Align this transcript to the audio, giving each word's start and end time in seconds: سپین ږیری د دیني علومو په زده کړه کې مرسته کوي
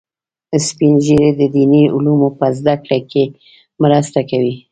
سپین 0.67 0.93
ږیری 1.03 1.31
د 1.39 1.41
دیني 1.53 1.83
علومو 1.95 2.29
په 2.39 2.45
زده 2.57 2.75
کړه 2.85 2.99
کې 3.11 3.23
مرسته 3.83 4.19
کوي 4.29 4.53